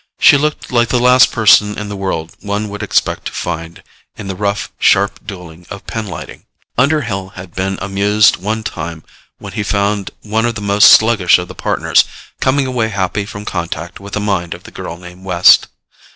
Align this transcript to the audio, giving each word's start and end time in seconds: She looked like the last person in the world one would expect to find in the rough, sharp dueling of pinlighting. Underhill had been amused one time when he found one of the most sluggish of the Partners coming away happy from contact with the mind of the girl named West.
She 0.19 0.35
looked 0.35 0.71
like 0.71 0.87
the 0.89 0.99
last 0.99 1.31
person 1.31 1.77
in 1.77 1.87
the 1.87 1.95
world 1.95 2.35
one 2.39 2.69
would 2.69 2.81
expect 2.81 3.25
to 3.25 3.31
find 3.33 3.83
in 4.15 4.25
the 4.27 4.35
rough, 4.35 4.71
sharp 4.79 5.19
dueling 5.27 5.67
of 5.69 5.85
pinlighting. 5.85 6.45
Underhill 6.75 7.33
had 7.35 7.53
been 7.53 7.77
amused 7.79 8.37
one 8.37 8.63
time 8.63 9.03
when 9.37 9.53
he 9.53 9.61
found 9.61 10.09
one 10.23 10.47
of 10.47 10.55
the 10.55 10.59
most 10.59 10.89
sluggish 10.91 11.37
of 11.37 11.49
the 11.49 11.53
Partners 11.53 12.05
coming 12.39 12.65
away 12.65 12.89
happy 12.89 13.25
from 13.27 13.45
contact 13.45 13.99
with 13.99 14.13
the 14.13 14.19
mind 14.19 14.55
of 14.55 14.63
the 14.63 14.71
girl 14.71 14.97
named 14.97 15.23
West. 15.23 15.67